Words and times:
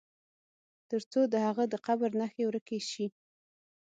تر 0.89 1.01
څو 1.11 1.21
د 1.33 1.35
هغه 1.45 1.63
د 1.69 1.75
قبر 1.85 2.09
نښي 2.19 2.43
ورکي 2.47 2.79
سي. 2.89 3.05